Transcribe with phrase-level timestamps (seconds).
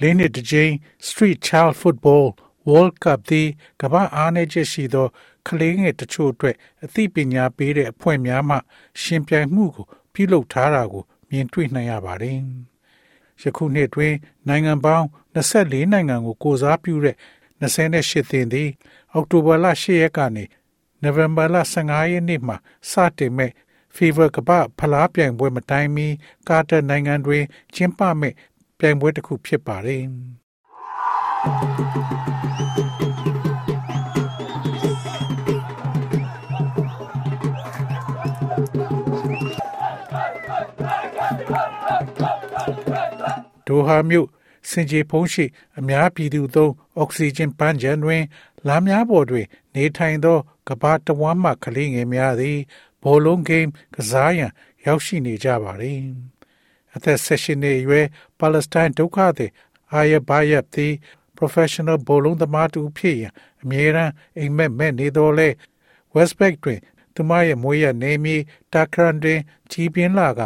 [0.00, 0.72] လေးနှစ်တစ်ကြိမ်
[1.06, 2.26] Street Child Football
[2.68, 3.48] World Cup သည်
[3.80, 5.06] ကမ္ဘာအားနည်းချက်ရှိသော
[5.48, 8.56] ကလေးငယ်တချို့အတွက်အသိပညာပေးတဲ့အဖွဲ့များမှ
[9.02, 12.38] ရှင်ပြိုင်မှုကိုပြုလုပ်ထားတာကိုမြင်တွေ့နိုင်ရပါတယ်။
[13.42, 14.14] ယခုနှစ်တွင်
[14.48, 17.16] နိုင်ငံပေါင်း24နိုင်ငံကိုကိုစားပြုတဲ့
[17.60, 18.70] 28သင်းသည်
[19.12, 20.44] အောက်တိုဘာလ10ရက်ကနေ
[21.02, 22.56] နိုဝင်ဘာလ15ရက်နေ့မှာ
[22.90, 23.52] စတင်မဲ့
[23.96, 26.06] Fever ကပဖလားပြိုင်ပွဲမတိုင်မီ
[26.48, 27.44] ကာတာနိုင်ငံတွင်
[27.74, 28.34] ကျင်းပမဲ့
[28.78, 30.04] ပြိုင်ပွဲတစ်ခုဖြစ်ပါတယ်။
[43.66, 44.28] ဒိုဟာမြို့
[44.70, 45.44] စင်ကြေဖုံးရှိ
[45.78, 48.22] အများပြည်သူသုံးအောက်ဆီဂျင်ပန်းချံတွင်
[48.66, 52.58] လမ်းများပေါ်တွင် နေထိုင်သောကဘာတဝမ်းမှကလေးငယ်များသည်
[53.02, 54.52] ဘောလုံးဂိမ်းကစားရန်
[54.86, 56.00] ရောက်ရှိနေကြပါသည်
[56.94, 58.06] အသက်၁၈နှစ်အရွယ်
[58.38, 59.50] ပါလက်စတိုင်းဒုက္ခသည်
[59.92, 60.92] အာယဘာယပ်သည်
[61.38, 65.48] professional ဘောလုံးသမားတူဖြစ်ရန်အမြဲတမ်းအိမ်မက်မဲ့နေတော်လဲ
[66.14, 66.80] Westpac တွင်
[67.14, 68.36] သူမရဲ့မွေးရနေမီ
[68.72, 70.40] တာခရန်တွင်ကြီးပြင်းလာက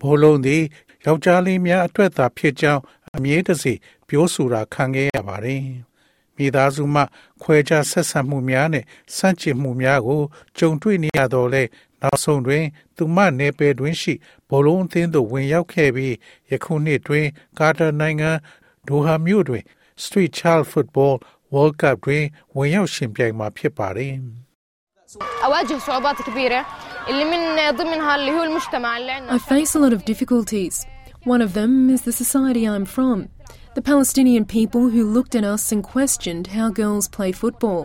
[0.00, 0.62] ဘောလုံးသည်
[1.04, 2.82] ယောက်ျားလေးများအတွက်သာဖြစ်ကြောင်း
[3.16, 3.72] အမြဲတစေ
[4.08, 5.62] ပြောဆိုတာခံခဲ့ရပါတယ်။
[6.36, 7.02] မိသားစုမှ
[7.42, 8.84] ခွဲခြားဆက်ဆံမှုများနဲ့
[9.16, 10.22] စန့်ကျင်မှုများကို
[10.58, 11.62] ကြုံတွေ့နေရတော့လဲ
[12.03, 14.13] နောက်ဆုံးတွင် သူမနယ်ပယ်တွင်ရှိ
[14.49, 16.13] ဘောလုံးအသင်းသို့ဝင်ရောက်ခဲ့ပြီး
[16.51, 17.27] ယခုနှစ်တွင်
[17.59, 18.31] ကာတာနိုင်ငံ
[18.87, 19.63] ဒိုဟာမြို့တွင်
[20.03, 21.15] Street Child Football
[21.53, 22.23] World Cup တွင်
[22.57, 24.15] ဝင်ရောက်ရှင်ပြိုင်မှာဖြစ်ပါတယ်။
[25.47, 26.65] أواجه صعوبات كبيرة
[27.09, 27.41] اللي من
[27.77, 30.85] ضمنها اللي هو المجتمع اللي عندنا I face a lot of difficulties.
[31.25, 33.29] One of them is the society I'm from.
[33.75, 37.81] The Palestinian people who looked at us and questioned how girls play football.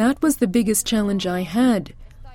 [0.00, 1.82] That was the biggest challenge I had.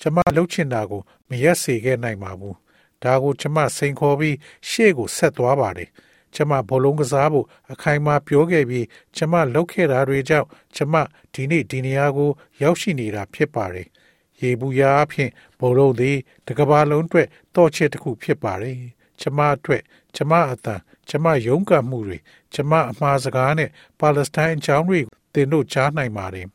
[0.02, 2.54] ကျမလှုပ်ချင်တာကိုမရက်စေခဲ့နိုင်ပါဘူး။
[3.04, 4.36] ဒါကိုကျမစိန်ခေါ်ပြီး
[4.68, 5.88] ရှေ့ကိုဆက်သွားပါတယ်။
[6.36, 8.86] ကျမဘောလုံးကစားဖို့အခိုင်အမာပြောခဲ့ပြီး
[9.16, 10.94] ကျမလှုပ်ခဲ့တာတွေကြောင့်ကျမ
[11.34, 12.30] ဒီနေ့ဒီနေရာကို
[12.62, 13.88] ရောက်ရှိနေတာဖြစ်ပါတယ်။
[14.40, 15.30] ရေဘူးရာအဖြစ်
[15.60, 18.76] ဘောလုံးသည်တစ်ကမ္ဘာလုံးအတွက်တော့ချက်တစ်ခုဖြစ်ပါတယ်။
[19.20, 19.82] ကျမအတွက်
[20.16, 22.18] ကျမအတန်ကျမယုံကံမှုတွေ
[22.54, 23.70] ကျမအမှားစကားနဲ့
[24.00, 25.00] ပါလက်စတိုင်းအကြောင်းတွေ
[25.34, 26.46] တင်တို့ကြားနိုင်ပါတယ်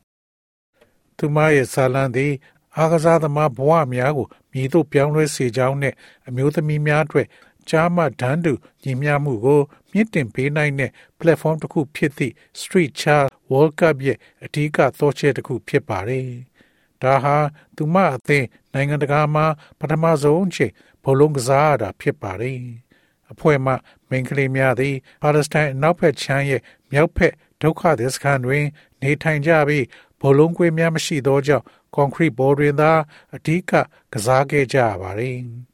[1.18, 2.34] ။သူမရဲ့ဇာလံသည်
[2.78, 5.94] အာကစားသမားဘဝများကိုမြည်တို့ပြောင်းလဲစေကြောင်းနဲ့
[6.28, 7.28] အမျိုးသမီးများအတွက်
[7.70, 9.62] ကြားမှဒန်းတူညီမျှမှုကို
[9.92, 16.28] မြင့်တင်ပေးနိုင်တဲ့ platform တစ်ခုဖြစ်သည့် Street Child World Cup ရဲ့အထူးကသောချက်တစ်ခုဖြစ်ပါတယ်။
[17.02, 17.38] ဒါဟာ
[17.76, 19.46] သူမအသင်းနိုင်ငံတကာမှာ
[19.80, 20.72] ပထမဆုံးအချိန်
[21.04, 22.60] ဘောလုံးကစားရတာဖြစ်ပါတယ်။
[23.32, 23.74] အဖွဲ့မှ
[24.10, 26.62] မိန်းကလေးများသည်ပါလက်စတိုင်းအနောက်ဘက်ခြမ်းရဲ့
[26.92, 28.66] မြောက်ဘက်ဒုက္ခသည်စခန်းတွင်
[29.02, 29.86] နေထိုင်ကြပြီး
[30.22, 32.92] ဘောလုံးကွင်းများမရှိသောကြောင့်ကွန်ကရစ်ဘော်တွင်သာ
[33.36, 33.72] အဓိက
[34.14, 35.38] ကစားခဲ့ကြရပါတယ်။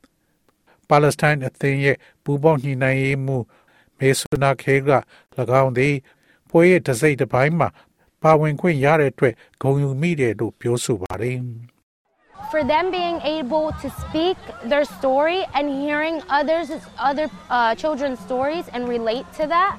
[0.88, 3.36] ပါလက်စတိုင်းအသင်းရဲ့ပူးပေါင်းညှိနှိုင်းရေးမှု
[3.98, 4.90] မေဆူနာခေက၎
[5.62, 5.94] င်းသည်
[6.50, 7.68] ပွဲရဲ့တစ်စိတ်တစ်ပိုင်းမှာ
[8.22, 11.38] ပါဝင်ခွင့်ရတဲ့အတွက်ဂုဏ်ယူမိတယ်လို့ပြောဆိုပါတယ်။
[12.52, 14.36] for them being able to speak
[14.70, 16.66] their story and hearing others
[17.08, 17.26] other
[17.56, 19.74] uh, children's stories and relate to that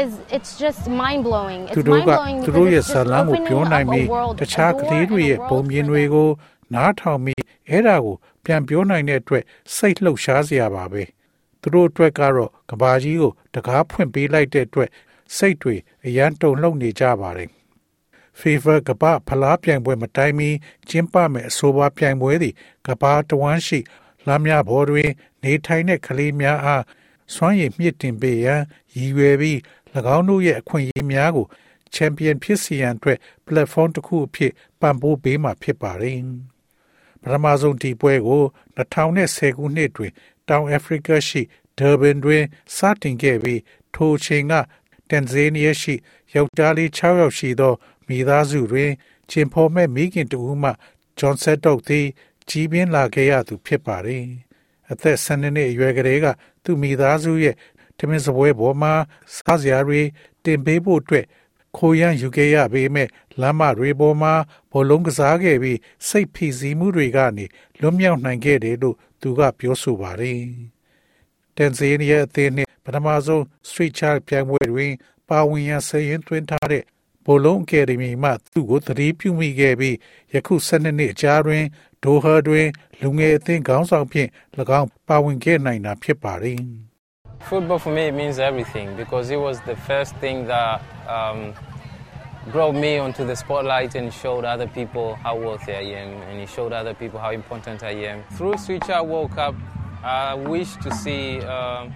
[0.00, 2.92] is it's just mind blowing သူ it's တို့ mind က blowing သူတို့ because ရဲ့ it's
[2.94, 5.22] ဇာ just လမ်းကို opening ပြော up နိုင် a ပြီး world တခြား a က door လေးတွေ
[5.22, 6.28] and a ရဲ့ world ပုံမြင်တွေကို
[6.74, 9.43] နားထောင်ပြီး အဲ့ဒါကိုပြန်ပြောနိုင်တဲ့အတွက်
[9.75, 11.03] စိတ်လှုပ်ရှားစရာပါပဲ
[11.61, 14.89] သူတို့အတွက်ကတော့ကဘာကြီးကိုတကားဖွင့်ပေးလိုက်တဲ့အတွက်
[15.35, 15.75] စိတ်တွေ
[16.05, 17.49] အရန်တုန်လှုပ်နေကြပါတယ်
[18.39, 20.49] FIFA ကမ္ဘာဖလားပြိုင်ပွဲမတိုင်မီ
[20.89, 22.53] ကျင်းပမဲ့အဆိုပါပြိုင်ပွဲသည်
[22.87, 23.79] ကမ္ဘာတဝန်းရှိ
[24.27, 25.09] လမ်းများပေါ်တွင်
[25.43, 26.83] နေထိုင်တဲ့ကလေးများအား
[27.35, 28.61] စွမ်းရည်မြင့်တင်ပေးရန်
[28.95, 29.57] ရည်ရွယ်ပြီး၎
[30.15, 31.45] င်းတို့ရဲ့အခွင့်အရေးများကို
[31.93, 34.51] ချန်ပီယံဖြစ်စီရန်အတွက် platform တစ်ခုအဖြစ်
[34.81, 36.19] ပံ့ပိုးပေးမှာဖြစ်ပါတယ်။
[37.23, 38.43] ပထမဆုံးဒီပွဲကို
[38.77, 40.11] 2010ခုနှစ်တွင်
[40.49, 41.41] တောင်အာဖရိကရှိ
[41.79, 42.43] ဒါဘန်တွင်
[42.75, 43.61] စတင်ခဲ့ပြီး
[43.95, 44.53] ထိုအချိန်က
[45.09, 45.95] တန်ဇေးနီးယားရှိ
[46.33, 47.73] ယောက်ျားလေး6ယောက်ရှိသော
[48.07, 48.91] မိသားစုတွင်
[49.31, 50.71] ကျင်ဖော်မဲ့မိခင်တဦးမှ
[51.17, 52.05] ဂျွန်ဆက်တော့သည်
[52.49, 54.23] ကြီးပြင်းလာခဲ့ရသူဖြစ်ပါတယ်။
[54.91, 56.25] အသက်12နှစ်အရွယ်ကလေးက
[56.63, 57.55] သူ့မိသားစုရဲ့
[57.97, 58.93] တမင်စပွဲပေါ်မှာ
[59.35, 60.01] စားစရာတွေ
[60.43, 61.25] တင်ပေးဖို့အတွက်
[61.77, 63.07] ခိုးရန်ယူခဲ့ရပေမဲ့
[63.41, 64.33] လမ်းမတွေပေါ်မှာ
[64.71, 67.45] ဘောလုံးကစားခဲ့ပြီးစိတ်ဖိစီးမှုတွေကနေ
[67.79, 70.41] လွတ်မြောက်နိုင်ခဲ့တယ်လို့သူကပြောဆိုပါတယ်။
[71.57, 74.91] တန်ဇေးနီးယားအသင်းနဲ့ပထမဆုံး Street Child ပြိုင်ပွဲတွင်
[75.29, 76.83] ပါဝင်ရန်စရင်သွင်းထားတဲ့
[77.25, 79.95] ဘောလုံးအကယ်ဒမီမှသူ့ကိုသတိပြုမိခဲ့ပြီး
[80.33, 81.63] ယခု12နှစ်အကြာတွင်
[82.03, 82.67] ဒိုဟာတွင်
[83.01, 84.29] လူငယ်အသင်းခေါင်းဆောင်ဖြင့်၎
[84.79, 86.59] င်းပါဝင်ခဲ့နိုင်တာဖြစ်ပါတယ်။
[87.49, 91.53] Football for me means everything because it was the first thing that um,
[92.51, 96.49] brought me onto the spotlight and showed other people how worthy I am and it
[96.49, 98.23] showed other people how important I am.
[98.37, 99.55] Through Switcher World Cup,
[100.03, 101.89] I wish to see uh,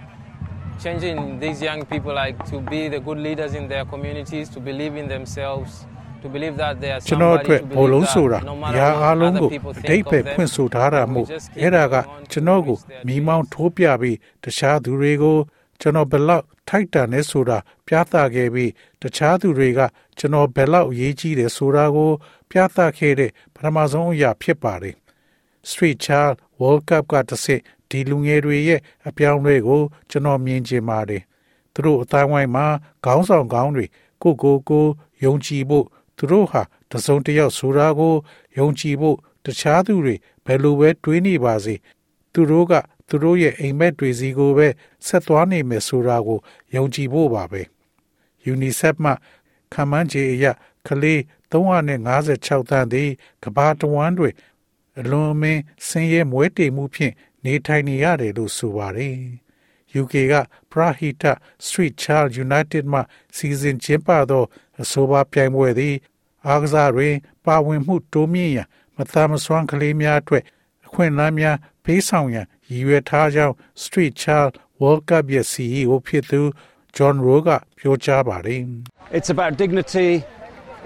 [0.82, 4.96] changing these young people like to be the good leaders in their communities, to believe
[4.96, 5.86] in themselves,
[6.22, 8.62] to believe that they are ကျွန်တော် somebody အတွက် to ဘော believe လုံးဆိုတာ that no အ
[8.62, 11.08] matter ရာအား what လုံး other ကို people အတိတ် think ပဲ of ဖွင့် them, ဆိုထားတာ we
[11.12, 15.36] မို့ just keep အဲ့ဒါက on ကျွန်တော်ကို doing what မိမောင်းထိုးပြပြီးတခြားသူတွေကို
[15.80, 18.70] ကျွန်တော်ဘယ်လောက်ထိုက်တန်လဲဆိုတာပြသခဲ့ပြီး
[19.02, 19.80] တခြားသူတွေက
[20.18, 22.10] ကျွန်တော်ဘယ်လောက်အရေးကြီးတယ်ဆိုတာကို
[22.50, 24.94] ပြသခဲ့တဲ့ပထမဆုံးအရာဖြစ်ပါတယ်
[25.70, 27.60] Street Child World Cup ကတစ်စစ်
[27.90, 29.80] ဒီလူငယ်တွေရဲ့အပြောင်းအလဲကို
[30.10, 31.22] ကျွန်တော်မြင်ချင်ပါတယ်
[31.72, 32.66] သူတို့အတိုင်းဝိုင်းမှာ
[33.04, 33.86] ခေါင်းဆောင်ကောင်းတွေ
[34.22, 34.84] ကိုကိုကို
[35.24, 35.86] ယုံကြည်ဖို့
[36.18, 38.14] သူတို့ဟာတစုံတစ်ယောက်ဆိုတာကို
[38.58, 41.74] ယုံကြည်ဖို့တခြားသူတွေဘယ်လိုပဲတွေးနေပါစေ
[42.32, 42.72] သူတို့က
[43.08, 44.68] သူတို့ရဲ့အိမ်မက်တွေစီကိုပဲ
[45.06, 46.38] ဆက်သွားနေမယ်ဆိုတာကို
[46.74, 47.62] ယုံကြည်ဖို့ပါပဲ
[48.52, 49.12] UNICEF မှ
[49.72, 50.46] ခန့်မှန်းခြေအရ
[50.86, 51.20] ကလေး
[51.52, 53.10] 356တန်းသည်
[53.44, 54.34] ကမ္ဘာတဝန်းတွင်
[55.00, 59.16] အလွန်အမင်းဆင်းရဲမွဲတေမှုဖြင့်နေထိုင်နေရတယ်လို့ဆိုပါတယ်။
[60.01, 60.33] UK က
[60.71, 61.31] Prahita
[61.65, 62.99] Street Child United မှ
[63.35, 64.43] စီစဉ်ကျင်းပသော
[64.81, 65.95] အဆိုပါပြိုင်ပွဲသည်
[66.47, 67.15] အားကစားတွင်
[67.45, 70.43] ပါဝင်မှုတိုးမြင့်ရန်မသားမစွမ်းကလေးများအတွက်
[70.87, 73.53] အခွင့်အလမ်းများပေးဆောင်ရန်ရည်ရွယ်ထားကြောင်း
[73.83, 76.41] Street Child World Cup ရဲ့ CEO ဖြစ်သူ
[76.95, 78.61] John Rowe ကပြောကြားပါတယ်။
[79.17, 80.09] It's about dignity.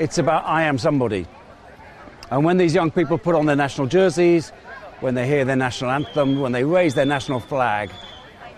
[0.03, 1.23] It's about I am somebody.
[2.31, 4.43] And when these young people put on their national jerseys,
[5.03, 7.85] when they hear their national anthem, when they raise their national flag,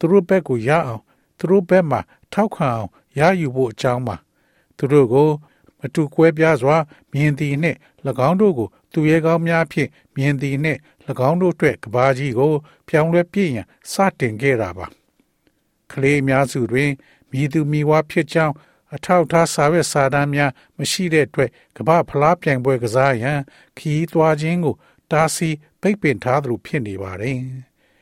[0.00, 1.02] သူတို့ဘက်ကိုရအောင်
[1.38, 2.00] သူတို့ဘက်မှာ
[2.32, 4.16] ထောက်ခံအောင်ရယူဖို့အကြောင်းပါ
[4.76, 5.28] သူတို့ကို
[5.78, 6.76] မတူကွဲပြားစွာ
[7.12, 7.78] မြင်သည်နှင့်၎
[8.28, 10.78] င်းတို့ကိုသူရဲကောင်းများဖြင့်မြင်သည်နှင့်၎
[11.28, 12.52] င်းတို့အတွက်ကဘာကြီးကို
[12.88, 14.86] ပြောင်းလဲပြည့်ရန်စတင်ခဲ့တာပါ
[15.92, 16.90] ကလေးအများစုတွင်
[17.30, 18.54] မြည်သူမြည်ဝါဖြစ်ကြောင်း
[18.94, 23.40] အထောက်အထားစာရွက်စာတမ်းများမရှိတဲ့အတွက်ကမ္ဘာဖလားပြိုင်ပွဲကစားရန်
[23.78, 24.74] ခီးသွားခြင်းကို
[25.10, 27.38] တားဆီးပိတ်ပင်ထားသလိုဖြစ်နေပါတယ်။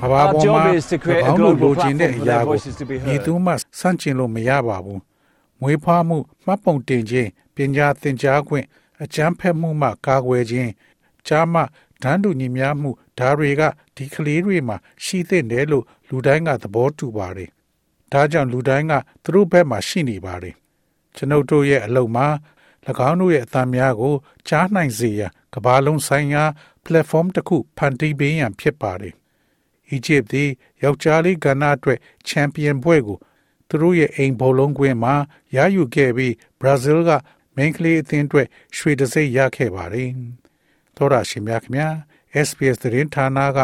[0.00, 2.56] ကဘာပေါ် Our job မှာ is to create a ၎င်းတို့ global လိုချင်တဲ့အရာ platform for their ကို
[2.56, 3.08] voices to be heard.
[3.08, 4.98] ဒီသူမှစန့်ကျင်လို့မရပါဘူး။
[5.60, 8.66] မွေးဖွားမှုမှတ်ပုံတင်ခြင်းပညာသင်ကြားခွင့်
[9.02, 10.70] အကြမ်းဖက်မှုမှကာကွယ်ခြင်း
[11.26, 11.60] ကြားမှ
[12.02, 13.62] ဒန်းတူညီမျှမှုဒါတွေက
[13.96, 17.50] ဒီကလေးတွေမှာရှိသင့်တယ်လို့လူတိုင်းကသဘောတူပါတယ်။
[18.12, 20.54] ဒါကြောင့်လူတိုင်းကသူတို့ဘက်မှာရှိနေပါတယ်။
[21.16, 22.26] ကျွန်ုပ်တို့ရဲ့အလုပ်မှာ၎
[23.08, 24.14] င်းတို့ရဲ့အသံများကို
[24.48, 26.44] ကြားနိုင်စေရန်ကမ္ဘာလုံးဆိုင်ရာ
[26.84, 29.14] platform တစ်ခုဖန်တီးပေးရန်ဖြစ်ပါတယ်။
[29.90, 30.50] အီဂျစ်သည်
[30.82, 31.98] ယောက်ျားလေးကဏ္ဍအတွက်
[32.28, 33.18] ချန်ပီယံဘွဲ့ကို
[33.68, 35.14] သူတို့ရဲ့အိမ်ဘောလုံးကွင်းမှာ
[35.56, 37.10] ရယူခဲ့ပြီးဘရာဇီးက
[37.56, 40.10] မိန်းကလေးအသင်းအတွက်ရွှေတံဆိပ်ရခဲ့ပါတယ်။
[40.96, 41.88] သောရရှင်များခင်ဗျာ
[42.46, 43.58] SPS သတင်းဌာနက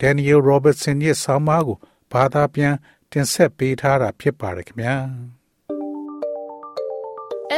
[0.00, 1.78] Daniel Robertson ရဲ့ဆောင်းပါးကို
[2.12, 2.74] ဘာသာပြန်
[3.12, 4.96] တင်ဆက်ပေးထားတာဖြစ်ပါတယ်ခင်ဗျာ။